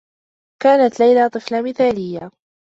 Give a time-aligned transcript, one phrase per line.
[0.61, 2.31] كانت ليلى طفلة مثاليّة.